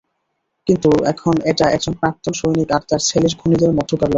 কিন্তু 0.67 0.89
এখন 1.05 1.35
এটা 1.45 1.65
একজন 1.69 1.93
প্রাক্তন 1.93 2.33
সৈনিক 2.33 2.69
আর 2.71 2.81
তার 2.89 3.01
ছেলের 3.01 3.33
খুনিদের 3.39 3.71
মধ্যকার 3.71 4.01
লড়াই। 4.01 4.09